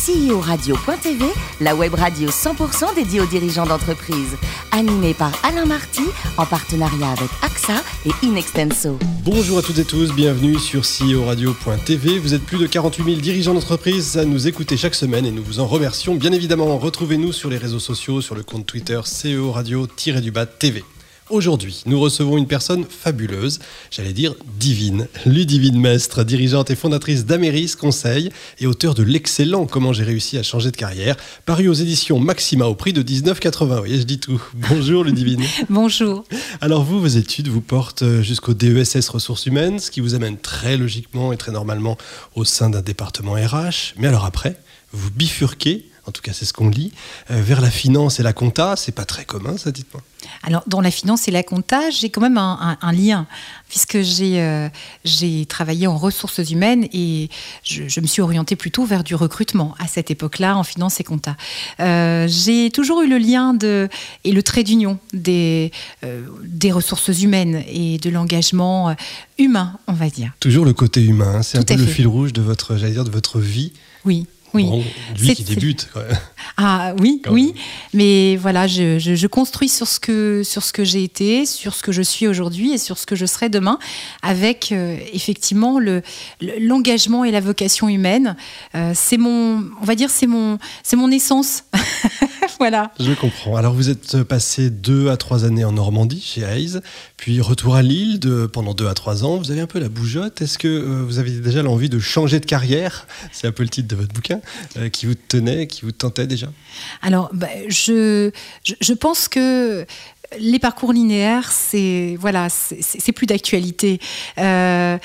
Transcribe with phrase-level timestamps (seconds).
[0.00, 1.26] CEO-radio.tv,
[1.60, 4.34] la web radio 100% dédiée aux dirigeants d'entreprise.
[4.72, 6.04] Animée par Alain Marty,
[6.38, 8.98] en partenariat avec AXA et Inextenso.
[9.24, 12.18] Bonjour à toutes et tous, bienvenue sur CEO-radio.tv.
[12.18, 15.42] Vous êtes plus de 48 000 dirigeants d'entreprise à nous écouter chaque semaine et nous
[15.42, 16.14] vous en remercions.
[16.14, 20.82] Bien évidemment, retrouvez-nous sur les réseaux sociaux, sur le compte Twitter CEO Radio-du-Bas TV.
[21.30, 23.60] Aujourd'hui, nous recevons une personne fabuleuse,
[23.92, 29.92] j'allais dire divine, Ludivine Mestre, dirigeante et fondatrice d'Améris Conseil et auteur de l'excellent Comment
[29.92, 33.58] j'ai réussi à changer de carrière, paru aux éditions Maxima au prix de 19,80.
[33.58, 34.42] Vous voyez, je dis tout.
[34.54, 35.44] Bonjour Ludivine.
[35.70, 36.24] Bonjour.
[36.60, 40.76] Alors vous, vos études vous portent jusqu'au DESS ressources humaines, ce qui vous amène très
[40.76, 41.96] logiquement et très normalement
[42.34, 43.94] au sein d'un département RH.
[43.98, 44.56] Mais alors après,
[44.92, 46.92] vous bifurquez en tout cas c'est ce qu'on lit,
[47.30, 48.74] euh, vers la finance et la compta.
[48.76, 50.02] C'est pas très commun, ça, dites-moi.
[50.42, 53.26] Alors, dans la finance et la compta, j'ai quand même un, lien,
[53.68, 54.68] puisque j'ai euh,
[55.04, 57.30] j'ai travaillé en ressources humaines et
[57.62, 61.36] je, me suis orientée plutôt vers du recrutement à cette époque-là, en finance et compta.
[61.78, 63.88] Euh, j'ai toujours eu le lien de,
[64.24, 65.70] et le trait d'union des,
[66.42, 68.94] des ressources humaines et de l'engagement
[69.38, 70.32] humain, on va dire.
[70.40, 71.42] Toujours le côté humain, hein.
[71.42, 73.72] c'est un peu le fil rouge de votre, dire, de votre vie.
[74.04, 74.26] Oui.
[74.54, 74.84] Oui.
[75.18, 75.88] lui qui débute.
[76.56, 77.54] Ah oui, oui.
[77.94, 81.92] Mais voilà, je, construis sur ce que sur ce que j'ai été, sur ce que
[81.92, 83.78] je suis aujourd'hui et sur ce que je serai demain,
[84.22, 86.02] avec euh, effectivement le
[86.40, 88.36] l'engagement et la vocation humaine.
[88.74, 91.64] Euh, c'est mon, on va dire, c'est mon c'est mon essence.
[92.60, 92.92] voilà.
[93.00, 93.56] Je comprends.
[93.56, 96.78] Alors vous êtes passé deux à trois années en Normandie chez Hayes,
[97.16, 99.38] puis retour à Lille de, pendant deux à trois ans.
[99.38, 100.42] Vous avez un peu la bougeotte.
[100.42, 103.06] Est-ce que euh, vous avez déjà l'envie de changer de carrière?
[103.32, 104.40] C'est un peu le titre de votre bouquin.
[104.76, 106.48] Euh, qui vous tenait, qui vous tentait déjà?
[107.00, 108.30] Alors, bah, je,
[108.62, 109.86] je, pense que
[110.38, 114.00] les parcours linéaires, c'est voilà, c'est plus d'actualité.
[114.38, 114.98] Euh,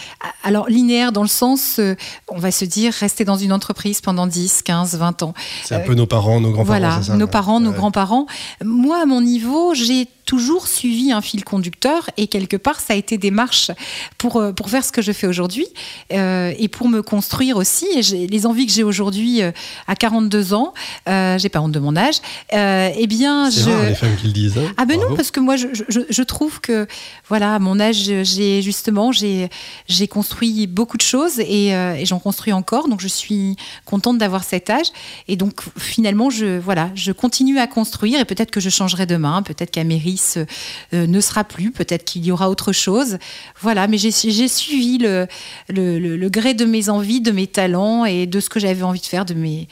[0.44, 1.96] alors linéaire dans le sens, euh,
[2.28, 5.34] on va se dire, rester dans une entreprise pendant 10, 15, 20 ans.
[5.64, 6.80] C'est un peu nos parents, nos grands-parents.
[6.80, 8.28] Voilà, nos parents, nos grands-parents.
[8.64, 12.96] Moi, à mon niveau, j'ai toujours suivi un fil conducteur et quelque part ça a
[12.96, 13.72] été des marches
[14.18, 15.68] pour, euh, pour faire ce que je fais aujourd'hui
[16.12, 17.86] euh, et pour me construire aussi.
[17.96, 19.52] Et les envies que j'ai aujourd'hui euh,
[19.88, 20.74] à 42 ans,
[21.08, 22.16] j'ai pas honte de mon âge,
[22.52, 23.70] eh bien je.
[23.70, 24.58] Rare, les femmes qui le disent.
[24.58, 24.74] Hein.
[24.78, 26.88] ah ben non parce que moi je, je, je, trouve que
[27.28, 29.50] voilà à mon âge j'ai justement j'ai
[29.88, 33.56] j'ai construit beaucoup de choses et, et j'en construis encore donc je suis
[33.86, 34.88] contente d'avoir cet âge
[35.28, 39.42] et donc finalement je voilà je continue à construire et peut-être que je changerai demain
[39.44, 41.72] peut-être qu'à mairie euh, ne sera plus.
[41.72, 43.18] Peut-être qu'il y aura autre chose.
[43.62, 45.28] Voilà, mais j'ai suivi le,
[45.70, 49.06] le, gré de mes envies, de mes talents et de ce que j'avais envie de
[49.06, 49.68] faire, de mes,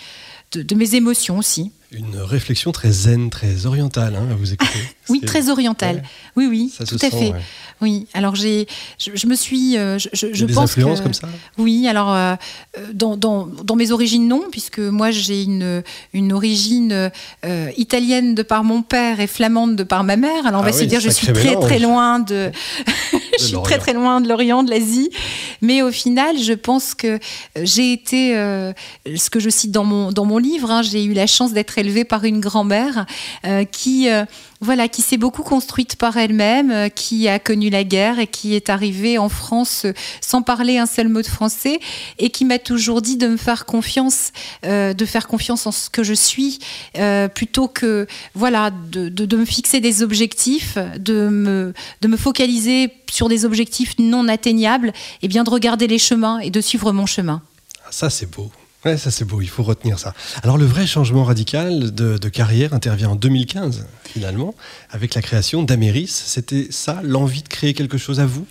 [0.54, 1.72] de mes émotions aussi.
[1.92, 4.80] Une réflexion très zen, très orientale, hein, à vous écouter.
[5.10, 6.04] oui, très orientale.
[6.36, 7.34] Oui, oui, tout à fait.
[7.82, 11.28] Oui, alors j'ai, je, me suis, euh, je, je, des influences comme ça?
[11.58, 12.36] Oui, alors euh,
[12.94, 15.84] dans, dans, dans, mes origines non, puisque moi j'ai une,
[16.14, 17.12] une origine
[17.46, 20.46] euh, italienne de par mon père et flamande de par ma mère.
[20.46, 22.52] Alors on ah va se dire, je suis très très loin de,
[23.38, 25.10] je suis très très loin de l'Orient, de l'Asie,
[25.62, 27.20] mais au final, je pense que
[27.62, 31.28] j'ai été, ce que je cite dans mon dans mon livre, hein, j'ai eu la
[31.28, 33.06] chance d'être élevée par une grand-mère
[33.46, 34.26] euh, qui, euh,
[34.64, 38.56] voilà, qui s'est beaucoup construite par elle-même, euh, qui a connu la guerre et qui
[38.56, 39.86] est arrivée en France
[40.22, 41.80] sans parler un seul mot de français
[42.18, 44.32] et qui m'a toujours dit de me faire confiance,
[44.64, 46.60] de faire confiance en ce que je suis,
[47.34, 53.30] plutôt que voilà, de, de, me fixer des objectifs, de me, de me focaliser sur
[53.30, 57.42] des objectifs non atteignables, et bien de regarder les chemins et de suivre mon chemin.
[57.86, 58.52] Ah, ça, c'est beau.
[58.86, 60.14] Ouais, ça c'est beau, il faut retenir ça.
[60.44, 64.56] Alors le vrai changement radical de, carrière intervient en 2015, finalement,
[64.90, 66.08] avec la création d'Améris.
[66.08, 68.46] C'était ça, l'envie de créer quelque chose à vous?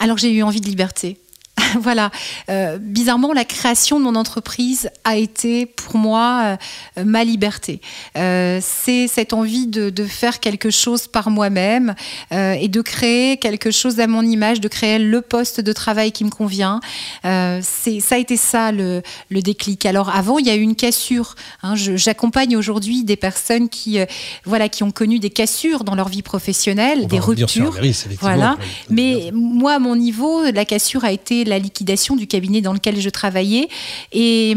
[0.00, 1.18] Alors j'ai eu envie de liberté.
[1.80, 2.10] voilà.
[2.48, 6.58] Euh, bizarrement, la création de mon entreprise a été pour moi
[6.98, 7.80] euh, ma liberté.
[8.16, 11.94] Euh, c'est cette envie de, faire quelque chose par moi-même
[12.30, 16.24] et de créer quelque chose à mon image, de créer le poste de travail qui
[16.24, 16.80] me convient.
[17.22, 19.86] c'est ça a été ça le, déclic.
[19.86, 21.36] Alors avant, il y a eu une cassure.
[21.62, 21.74] Hein.
[21.74, 23.98] J'accompagne aujourd'hui des personnes qui
[24.44, 27.74] voilà qui ont connu des cassures dans leur vie professionnelle, des ruptures.
[28.20, 28.58] voilà.
[28.90, 33.00] Mais moi, à mon niveau, la cassure a été la liquidation du cabinet dans lequel
[33.00, 33.68] je travaillais.
[34.12, 34.56] Et,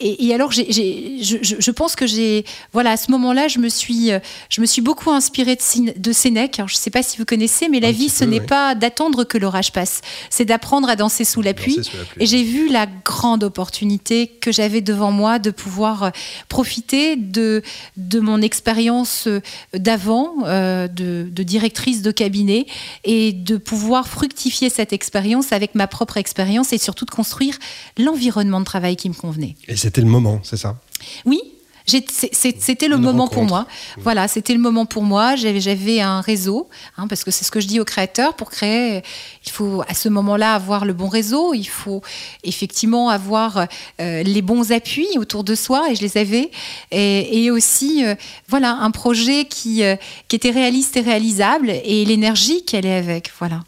[0.00, 4.10] et, alors, je, je, pense que j'ai, voilà, à ce moment-là, je me suis,
[4.48, 6.56] je me suis beaucoup inspirée de, de Sénèque.
[6.58, 9.38] je ne sais pas si vous connaissez, mais la vie, ce n'est pas d'attendre que
[9.38, 10.00] l'orage passe,
[10.30, 11.80] c'est d'apprendre à danser sous la pluie.
[12.20, 16.12] Et j'ai vu la grande opportunité que j'avais devant moi de pouvoir
[16.48, 17.62] profiter de,
[17.96, 19.28] de mon expérience
[19.74, 22.66] d'avant, euh, de, de directrice de cabinet,
[23.04, 26.27] et de pouvoir fructifier cette expérience avec ma propre expérience
[26.72, 27.58] et surtout de construire
[27.98, 29.56] l'environnement de travail qui me convenait.
[29.66, 30.80] Et c'était le moment, c'est ça?
[31.24, 31.40] Oui,
[32.32, 33.66] c'était le moment pour moi.
[33.98, 35.36] Voilà, c'était le moment pour moi.
[35.36, 38.34] J'avais un réseau, hein, parce que c'est ce que je dis aux créateurs.
[38.34, 39.02] Pour créer,
[39.46, 41.54] il faut à ce moment-là avoir le bon réseau.
[41.54, 42.02] Il faut
[42.44, 43.66] effectivement avoir
[44.00, 46.50] euh, les bons appuis autour de soi, et je les avais.
[46.90, 48.14] Et, aussi, euh,
[48.48, 49.96] voilà, un projet qui, euh,
[50.28, 53.32] qui était réaliste et réalisable, et l'énergie qui allait avec.
[53.38, 53.62] Voilà.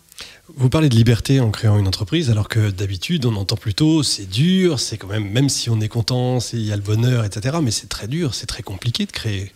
[0.57, 4.27] Vous parlez de liberté en créant une entreprise, alors que d'habitude, on entend plutôt c'est
[4.27, 7.59] dur, c'est quand même, même si on est content, il y a le bonheur, etc.
[7.63, 9.53] Mais c'est très dur, c'est très compliqué de créer.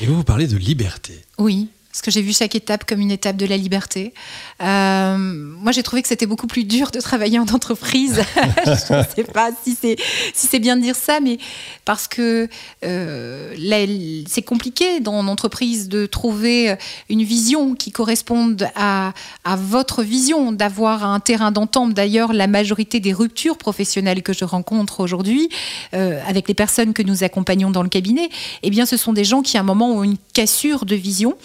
[0.00, 1.24] Et vous, vous parlez de liberté.
[1.38, 1.68] Oui,
[1.98, 4.14] parce que j'ai vu chaque étape comme une étape de la liberté.
[4.62, 8.22] Euh, moi, j'ai trouvé que c'était beaucoup plus dur de travailler en entreprise.
[8.64, 9.96] je ne sais pas si c'est
[10.32, 11.38] si bien de dire ça, mais
[11.84, 12.48] parce que
[12.84, 16.76] euh, c'est compliqué dans l'entreprise de trouver
[17.08, 19.12] une vision qui corresponde à,
[19.42, 21.94] à votre vision, d'avoir un terrain d'entente.
[21.94, 25.48] D'ailleurs, la majorité des ruptures professionnelles que je rencontre aujourd'hui
[25.94, 28.28] euh, avec les personnes que nous accompagnons dans le cabinet,
[28.62, 31.36] eh bien, ce sont des gens qui à un moment ont une cassure de vision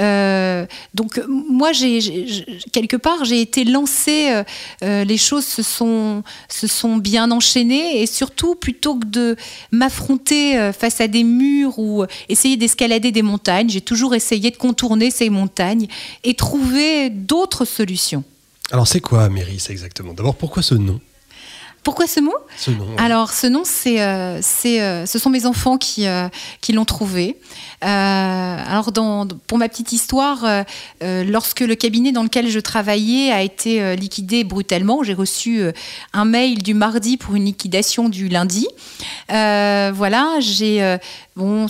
[0.00, 2.00] euh, donc moi, j'ai
[2.72, 4.30] quelque part, j'ai été lancée.
[4.30, 4.44] Euh,
[4.82, 9.36] euh, les choses se sont se sont bien enchaînées et surtout plutôt que de
[9.72, 15.10] m'affronter face à des murs ou essayer d'escalader des montagnes, j'ai toujours essayé de contourner
[15.10, 15.86] ces montagnes
[16.24, 18.24] et trouver d'autres solutions.
[18.72, 20.14] Alors c'est quoi Méris exactement?
[20.14, 21.00] D'abord, pourquoi ce nom?
[21.82, 22.34] Pourquoi ce mot
[22.98, 26.28] Alors, ce nom, c'est, euh, c'est, euh, ce sont mes enfants qui, euh,
[26.60, 27.36] qui l'ont trouvé.
[27.80, 30.44] alors, dans, pour ma petite histoire,
[31.00, 35.62] lorsque le cabinet dans lequel je travaillais a été liquidé brutalement, j'ai reçu
[36.12, 38.66] un mail du mardi pour une liquidation du lundi.
[39.28, 40.98] voilà, j'ai
[41.40, 41.68] Bon,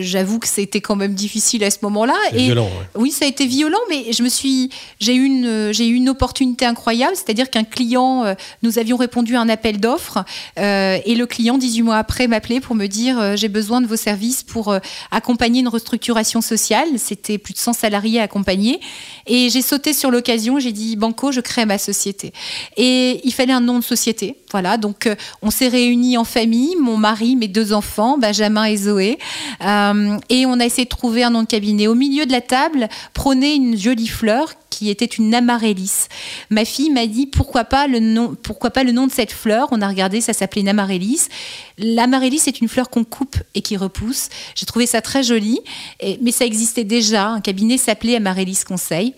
[0.00, 2.14] j'avoue que c'était quand même difficile à ce moment-là.
[2.32, 4.70] Et violent, oui, ça a été violent, mais je me suis,
[5.00, 8.32] j'ai eu une, j'ai eu une opportunité incroyable, c'est-à-dire qu'un client, euh,
[8.62, 10.24] nous avions répondu à un appel d'offres,
[10.58, 13.86] euh, et le client 18 mois après m'appelait pour me dire euh, j'ai besoin de
[13.86, 14.74] vos services pour
[15.10, 16.88] accompagner une restructuration sociale.
[16.96, 18.80] C'était plus de 100 salariés à accompagner,
[19.26, 20.58] et j'ai sauté sur l'occasion.
[20.58, 22.32] J'ai dit Banco, je crée ma société,
[22.78, 24.36] et il fallait un nom de société.
[24.52, 25.06] Voilà, donc
[25.42, 28.85] on s'est réunis en famille, mon mari, mes deux enfants, Benjamin et Zoé.
[28.88, 31.86] Euh, et on a essayé de trouver un nom de cabinet.
[31.86, 36.08] Au milieu de la table prônait une jolie fleur qui était une amarellis.
[36.50, 39.68] Ma fille m'a dit pourquoi pas le nom, pourquoi pas le nom de cette fleur?
[39.70, 41.28] On a regardé, ça s'appelait une amarellis.
[41.78, 44.28] L'amarellis est une fleur qu'on coupe et qui repousse.
[44.54, 45.60] J'ai trouvé ça très joli,
[46.20, 47.28] mais ça existait déjà.
[47.28, 49.14] Un cabinet s'appelait Amarellis Conseil.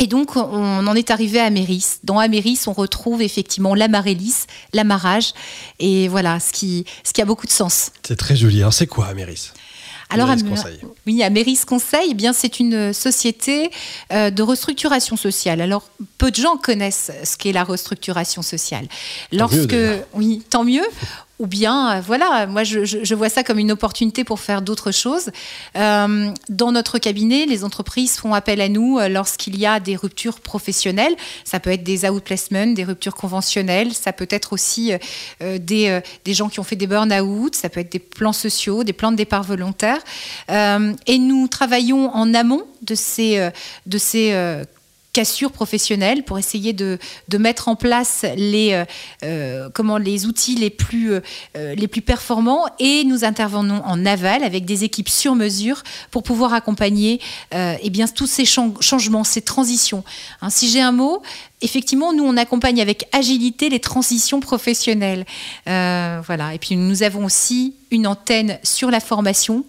[0.00, 1.98] Et donc, on en est arrivé à Améris.
[2.04, 5.34] Dans Améris, on retrouve effectivement l'amarellis, l'amarrage,
[5.78, 7.92] et voilà, ce qui, ce qui a beaucoup de sens.
[8.02, 8.60] C'est très joli.
[8.60, 9.52] Alors, c'est quoi Améris?
[10.12, 10.80] Alors, Conseil.
[11.06, 13.70] oui, Améris Conseil, eh bien, c'est une société
[14.12, 15.60] euh, de restructuration sociale.
[15.60, 15.88] Alors,
[16.18, 18.88] peu de gens connaissent ce qu'est la restructuration sociale.
[19.32, 19.76] Lorsque,
[20.14, 20.86] oui, tant mieux
[21.40, 25.30] ou bien, euh, voilà, moi je, vois ça comme une opportunité pour faire d'autres choses.
[25.74, 29.96] Euh, dans notre cabinet, les entreprises font appel à nous euh, lorsqu'il y a des
[29.96, 31.14] ruptures professionnelles.
[31.44, 34.92] Ça peut être des outplacements, des ruptures conventionnelles, ça peut être aussi
[35.40, 38.92] des, des, gens qui ont fait des burn-out, ça peut être des plans sociaux, des
[38.92, 40.02] plans de départ volontaires.
[40.48, 43.50] et nous travaillons en amont de ces,
[43.86, 44.64] de ces
[45.12, 46.98] cassure professionnelle pour essayer de,
[47.28, 48.84] de mettre en place les, euh,
[49.24, 51.20] euh, comment, les outils les plus, euh,
[51.54, 56.54] les plus performants et nous intervenons en aval avec des équipes sur mesure pour pouvoir
[56.54, 57.20] accompagner
[57.52, 60.04] eh bien, tous ces changements, ces transitions.
[60.42, 61.22] Hein, si j'ai un mot,
[61.60, 65.24] effectivement, nous, on accompagne avec agilité les transitions professionnelles.
[65.66, 66.54] voilà.
[66.54, 69.64] Et puis, nous avons aussi une antenne sur la formation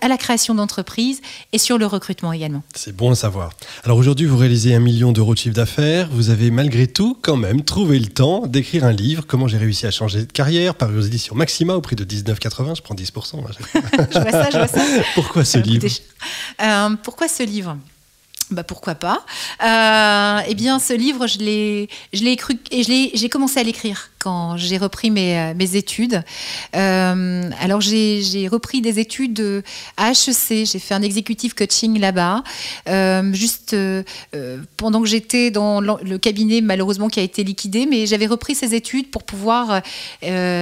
[0.00, 1.20] à la création d'entreprises
[1.52, 2.62] et sur le recrutement également.
[2.74, 3.50] C'est bon à savoir.
[3.84, 6.08] Alors aujourd'hui, vous réalisez un million d'euros de chiffre d'affaires.
[6.12, 9.86] Vous avez malgré tout quand même trouvé le temps d'écrire un livre, Comment j'ai réussi
[9.86, 12.76] à changer de carrière, paru aux éditions Maxima au prix de 19,80.
[12.76, 13.00] Je prends 10%.
[14.12, 14.80] je vois ça, je vois ça.
[15.14, 15.86] Pourquoi ce livre?
[16.62, 17.76] euh, Pourquoi ce livre?
[18.50, 19.24] Bah pourquoi pas?
[19.62, 23.60] Euh, Eh bien, ce livre, je l'ai, je l'ai écrit et je l'ai, j'ai commencé
[23.60, 26.22] à l'écrire quand j'ai repris mes, euh, études.
[26.76, 29.62] Euh, alors, j'ai, repris des études
[29.96, 30.66] à HEC.
[30.66, 32.42] J'ai fait un exécutif coaching là-bas.
[32.88, 33.74] Euh, juste
[34.76, 38.74] pendant que j'étais dans le cabinet, malheureusement, qui a été liquidé, mais j'avais repris ces
[38.74, 39.80] études pour pouvoir,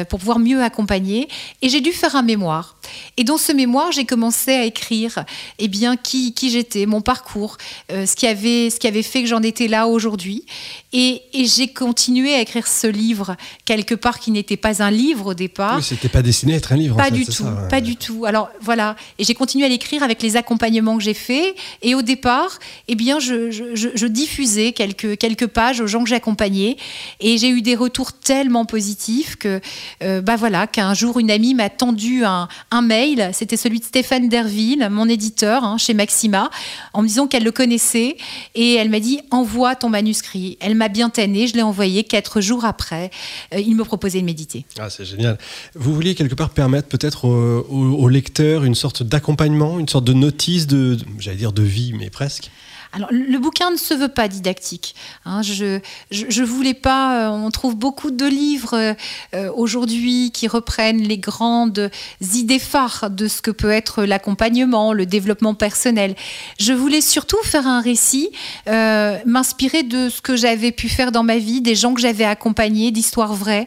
[0.08, 1.28] pour pouvoir mieux accompagner.
[1.62, 2.76] Et j'ai dû faire un mémoire.
[3.16, 5.24] Et dans ce mémoire, j'ai commencé à écrire
[5.58, 7.56] eh bien, qui, qui j'étais, mon parcours,
[7.90, 10.44] ce, qui avait, ce qui avait fait que j'en étais là aujourd'hui.
[10.92, 15.34] Et, j'ai continué à écrire ce livre quelque part qui n'était pas un livre au
[15.34, 15.76] départ.
[15.76, 16.96] Oui, c'était pas destiné à être un livre.
[16.96, 17.68] Pas en fait, du tout, ça, ouais.
[17.68, 18.24] pas du tout.
[18.24, 21.54] Alors voilà, et j'ai continué à l'écrire avec les accompagnements que j'ai faits.
[21.82, 26.02] Et au départ, eh bien, je, je- je- je diffusais quelques, quelques pages aux gens
[26.02, 26.76] que j'accompagnais.
[27.20, 29.60] Et j'ai eu des retours tellement positifs que,
[30.02, 33.30] euh, bah voilà, qu'un jour une amie m'a tendu un, un mail.
[33.32, 36.50] C'était celui de Stéphane Derville, mon éditeur hein, chez Maxima,
[36.92, 38.16] en me disant qu'elle le connaissait.
[38.54, 40.56] Et elle m'a dit envoie ton manuscrit.
[40.60, 41.46] Elle m'a bien tanné.
[41.46, 43.10] Je l'ai envoyé quatre jours après.
[43.54, 44.64] Euh, il me proposait de méditer.
[44.78, 45.38] Ah, c'est génial.
[45.74, 50.04] Vous vouliez quelque part permettre peut-être au, au- au lecteur une sorte d'accompagnement, une sorte
[50.04, 52.50] de notice de- j'allais dire de vie, mais presque.
[52.92, 54.94] Alors, le bouquin ne se veut pas didactique.
[55.26, 55.42] hein.
[55.42, 55.80] je,
[56.10, 57.26] je, voulais pas.
[57.26, 58.94] euh, on trouve beaucoup de livres euh,
[59.34, 61.90] euh, aujourd'hui qui reprennent les grandes
[62.32, 66.14] idées phares de ce que peut être l'accompagnement, le développement personnel.
[66.58, 68.30] Je voulais surtout faire un récit,
[68.66, 72.90] m'inspirer de ce que j'avais pu faire dans ma vie, des gens que j'avais accompagnés,
[72.90, 73.66] d'histoires vraies,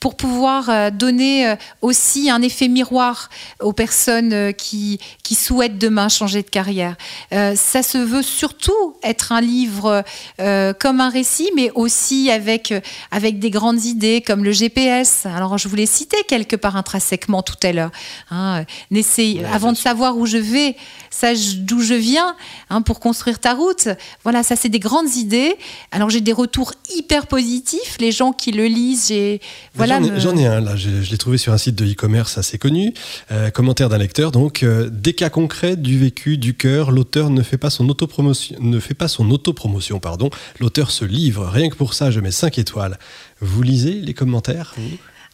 [0.00, 3.28] pour pouvoir donner aussi un effet miroir
[3.60, 6.96] aux personnes qui, qui souhaitent demain changer de carrière.
[7.30, 10.04] Ça se veut surtout être un livre
[10.40, 12.80] euh, comme un récit, mais aussi avec, euh,
[13.10, 15.26] avec des grandes idées comme le GPS.
[15.26, 17.90] Alors, je voulais citer quelque part intrinsèquement tout à l'heure.
[18.30, 20.76] Hein, Ouais, avant de savoir où je vais,
[21.10, 22.36] sache d'où je viens
[22.70, 23.88] hein, pour construire ta route.
[24.22, 25.54] Voilà, ça, c'est des grandes idées.
[25.90, 27.96] Alors, j'ai des retours hyper positifs.
[28.00, 29.40] Les gens qui le lisent, j'ai.
[29.74, 31.84] Voilà, J'en ai- me- ai, un là, je, je l'ai trouvé sur un site de
[31.90, 32.92] e-commerce assez connu.
[33.30, 36.90] Euh, commentaire d'un lecteur, donc euh, des cas concrets du vécu, du cœur.
[36.90, 40.30] L'auteur ne fait pas son autopromotion, ne fait pas son autopromotion, pardon.
[40.58, 41.46] L'auteur se livre.
[41.46, 42.98] Rien que pour ça, je mets 5 étoiles.
[43.40, 44.74] Vous lisez les commentaires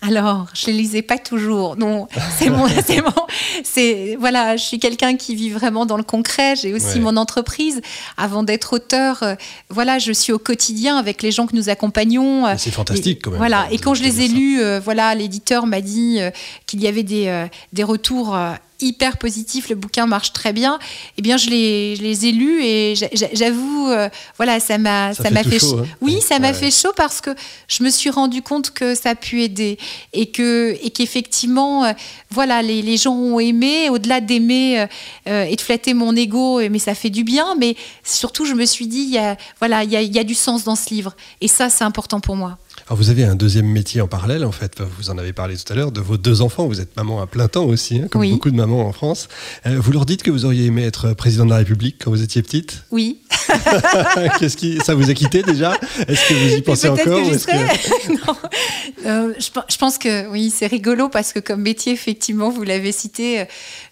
[0.03, 1.77] Alors, je les lisais pas toujours.
[1.77, 2.09] Non,
[2.39, 3.13] c'est mon, c'est mon,
[3.63, 6.55] c'est voilà, je suis quelqu'un qui vit vraiment dans le concret.
[6.57, 7.01] J'ai aussi Ouais.
[7.01, 7.81] mon entreprise.
[8.19, 9.35] Avant d'être auteur, euh,
[9.71, 12.47] voilà, je suis au quotidien avec les gens que nous accompagnons.
[12.47, 13.39] euh, C'est fantastique et- quand même.
[13.39, 13.67] Voilà.
[13.71, 16.19] Et quand je les ai lus, euh, voilà, l'éditeur m'a dit
[16.67, 18.37] qu'il y avait des, des retours.
[18.87, 20.79] Hyper positifs, le bouquin marche très bien.
[21.19, 24.79] Eh bien, je les, je les ai lus et j'a- j'a- j'avoue, euh, voilà, ça
[24.79, 25.87] m'a, Ça ça fait m'a tout fait, chaud, hein.
[26.01, 27.31] oui, ça m'a fait chaud parce que
[27.69, 29.79] je me suis rendu compte que ça a pu aider
[30.13, 31.93] et que et qu'effectivement, euh,
[32.31, 34.87] voilà, les, les gens ont aimé, au-delà d'aimer
[35.29, 37.55] euh, et de flatter mon ego, mais ça fait du bien.
[37.59, 40.19] Mais surtout, je me suis dit, il y a, voilà, il y a, il y
[40.19, 42.59] a du sens dans ce livre et ça, c'est important pour moi.
[42.87, 44.83] Alors vous avez un deuxième métier en parallèle, en fait.
[44.99, 46.67] Vous en avez parlé tout à l'heure de vos deux enfants.
[46.67, 48.31] Vous êtes maman à plein temps aussi, hein, comme Oui.
[48.33, 49.29] beaucoup de mamans en France.
[49.65, 52.23] Euh, vous leur dites que vous auriez aimé être président de la République quand vous
[52.23, 52.85] étiez petite?
[52.91, 53.21] Oui.
[54.39, 55.79] Qu'est-ce qui, ça vous a quitté déjà?
[56.09, 58.13] Est-ce que vous y pensez encore que que-.
[58.27, 58.37] Non.
[59.07, 62.63] Euh, je, pe- je pense que oui, c'est rigolo parce que comme métier, effectivement, vous
[62.65, 63.45] l'avez cité,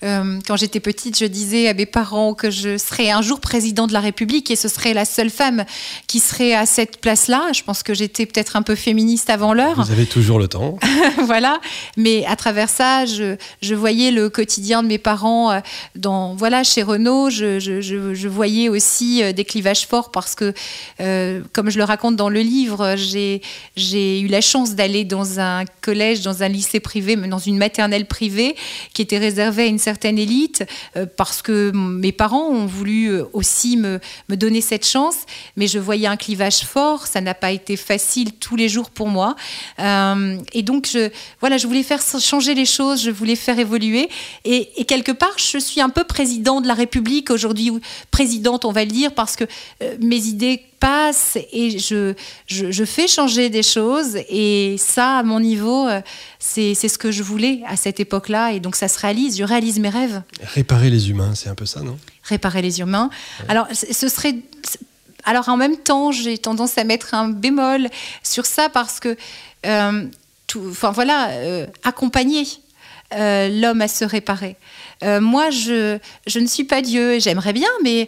[0.03, 3.87] euh, quand j'étais petite, je disais à mes parents que je serais un jour président
[3.87, 5.65] de la République et ce serait la seule femme
[6.07, 7.53] qui serait à cette place-là.
[7.55, 9.77] Je pense que j'étais peut-être un peu féministe avant l'heure.
[9.83, 10.79] Vous avez toujours le temps.
[11.25, 11.61] voilà.
[11.97, 15.61] Mais à travers ça, je, je voyais le quotidien de mes parents euh,
[15.97, 17.31] dans, voilà, chez Renault.
[17.31, 20.53] Je, je- je- voyais aussi euh, des clivages forts parce que,
[21.01, 23.41] euh, comme je le raconte dans le livre, j'ai,
[24.21, 28.07] eu la chance d'aller dans un collège, dans un lycée privé, même dans une maternelle
[28.07, 28.57] privée
[28.95, 30.65] qui était réservée à une certaine élite
[30.97, 35.17] euh, parce que mes parents ont voulu aussi me, me donner cette chance.
[35.57, 37.07] Mais je voyais un clivage fort.
[37.07, 39.37] Ça n'a pas été facile tous les jours pour moi.
[39.79, 41.11] Euh, et donc, je,
[41.41, 42.03] voilà, je voulais faire
[42.33, 44.09] changer les choses, je voulais faire évoluer.
[44.45, 48.65] Et, et quelque part, je suis un peu président de la République aujourd'hui, ou présidente,
[48.65, 49.45] on va le dire, parce que
[49.83, 52.15] euh, mes idées passent et je,
[52.47, 54.17] je, je fais changer des choses.
[54.29, 56.01] Et ça, à mon niveau, euh,
[56.41, 58.53] c'est ce que je voulais à cette époque-là.
[58.53, 59.39] Et donc, ça se réalise.
[59.39, 60.23] Je réalise mes rêves
[60.55, 61.97] Réparer les humains, c'est un peu ça, non?
[62.25, 63.11] Réparer les humains.
[63.49, 64.35] Alors, ce serait.
[65.25, 67.89] Alors, en même temps, j'ai tendance à mettre un bémol
[68.23, 69.17] sur ça parce que,
[69.67, 70.07] euh,
[70.57, 72.47] enfin voilà, euh, accompagner
[73.15, 74.57] euh, l'homme à se réparer.
[75.05, 75.99] Moi, je,
[76.29, 78.07] je ne suis pas Dieu, j'aimerais bien, mais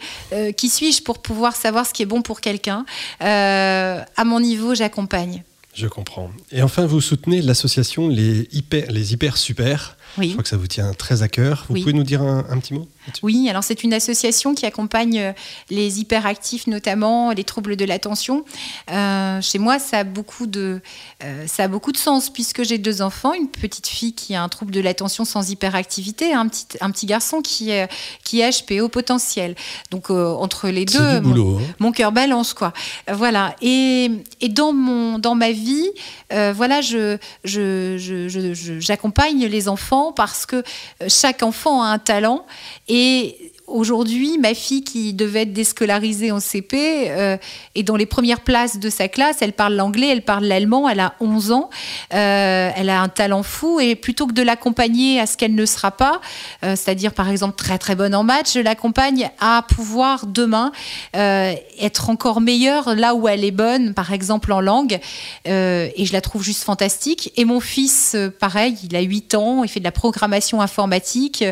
[0.56, 2.86] qui suis-je pour pouvoir savoir ce qui est bon pour quelqu'un?
[3.18, 5.42] À mon niveau, j'accompagne.
[5.74, 6.30] Je comprends.
[6.52, 9.96] Et enfin, vous soutenez l'association Les Hyper, les hyper Super.
[10.18, 11.64] Je crois que ça vous tient très à cœur.
[11.68, 11.80] Vous Oui.
[11.80, 12.86] pouvez nous dire un, un petit mot
[13.22, 15.32] Oui, alors c'est une association qui accompagne euh,
[15.70, 18.44] les hyperactifs, notamment les troubles de l'attention.
[18.92, 20.80] Euh, chez moi, ça a beaucoup de,
[21.24, 24.42] euh, ça a beaucoup de sens puisque j'ai deux enfants, une petite fille qui a
[24.42, 27.88] un trouble de l'attention sans hyperactivité, un petit, un petit garçon qui est,
[28.22, 29.56] qui est HPO potentiel.
[29.90, 31.58] Donc euh, entre les deux, mon- boulot.
[31.58, 31.74] hein.
[31.80, 32.72] mon cœur balance quoi.
[33.12, 33.56] Voilà.
[33.62, 35.88] Et, et dans mon dans ma vie,
[36.30, 40.62] voilà, je je- je- je- je- j'accompagne les enfants parce que euh,
[41.08, 42.46] chaque enfant a un talent
[42.88, 47.36] et aujourd'hui, ma fille qui devait être déscolarisée en CP euh,
[47.74, 49.38] est dans les premières places de sa classe.
[49.40, 51.70] Elle parle l'anglais, elle parle l'allemand, elle a 11 ans,
[52.14, 55.66] euh, elle a un talent fou et plutôt que de l'accompagner à ce qu'elle ne
[55.66, 56.20] sera pas,
[56.64, 60.70] euh, c'est-à-dire par exemple très très bonne en match, je l'accompagne à pouvoir demain
[61.14, 65.00] être encore meilleure là où elle est bonne, par exemple en langue,
[65.44, 67.32] et je la trouve juste fantastique.
[67.36, 71.44] Et mon fils, pareil, il a 8 ans, il fait de la programmation informatique.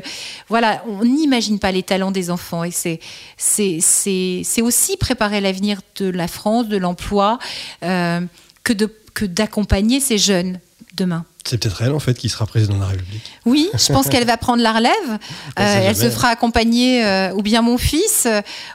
[0.49, 3.01] Voilà, on n'imagine pas les talents des enfants et c'est
[3.37, 7.39] c'est aussi préparer l'avenir de la France, de l'emploi,
[7.83, 8.21] euh,
[8.65, 10.61] que d'accompagner ces jeunes
[10.95, 11.25] demain.
[11.45, 13.23] C'est peut-être elle en fait qui sera présidente de la République.
[13.45, 14.93] Oui, je pense qu'elle va prendre la relève.
[15.11, 15.17] Euh,
[15.57, 18.29] elle se fera accompagner, euh, ou bien mon fils.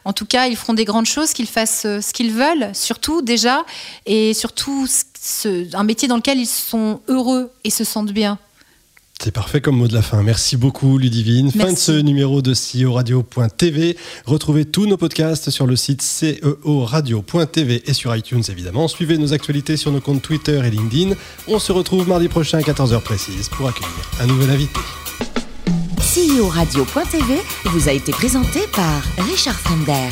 [0.03, 3.63] En tout cas, ils feront des grandes choses, qu'ils fassent ce qu'ils veulent, surtout déjà,
[4.05, 4.85] et surtout
[5.73, 8.37] un métier dans lequel ils sont heureux et se sentent bien.
[9.23, 10.21] C'est parfait comme mot de la fin.
[10.21, 11.51] Merci beaucoup Ludivine.
[11.51, 13.97] Fin de ce numéro de CEO Radio.tv.
[14.25, 18.87] Retrouvez tous nos podcasts sur le site ceoradio.tv et sur iTunes évidemment.
[18.87, 21.15] Suivez nos actualités sur nos comptes Twitter et LinkedIn.
[21.47, 23.89] On se retrouve mardi prochain à 14h précise pour accueillir
[24.21, 24.79] un nouvel invité.
[25.99, 30.09] CEO Radio.tv vous a été présenté par Richard Fremder.